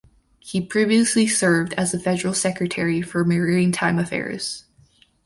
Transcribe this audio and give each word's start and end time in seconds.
He 0.39 0.61
previously 0.65 1.27
served 1.27 1.73
as 1.73 1.91
the 1.91 1.99
Federal 1.99 2.33
Secretary 2.33 3.03
for 3.03 3.23
Maritime 3.23 3.99
Affairs. 3.99 4.65